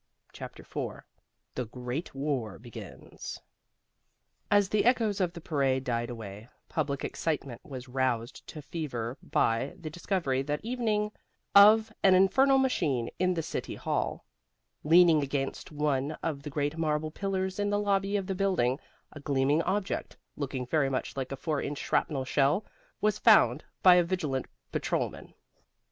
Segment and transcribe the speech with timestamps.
[0.33, 1.03] CHAPTER IV
[1.53, 3.39] THE GREAT WAR BEGINS
[4.49, 9.75] As the echoes of the parade died away, public excitement was roused to fever by
[9.79, 11.11] the discovery that evening
[11.53, 14.25] of an infernal machine in the City Hall.
[14.83, 18.79] Leaning against one of the great marble pillars in the lobby of the building,
[19.11, 22.65] a gleaming object (looking very much like a four inch shrapnel shell)
[23.01, 25.35] was found by a vigilant patrolman.